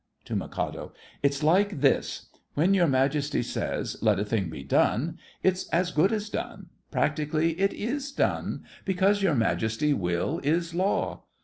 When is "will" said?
9.93-10.39